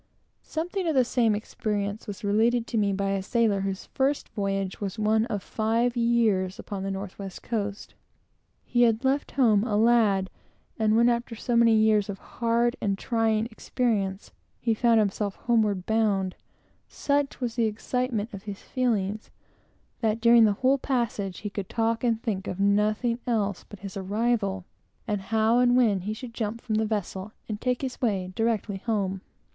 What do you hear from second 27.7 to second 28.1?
his